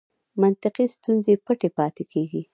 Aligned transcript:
منطقي 0.41 0.85
ستونزې 0.95 1.33
پټې 1.45 1.69
پاتې 1.77 2.03
کېږي. 2.11 2.41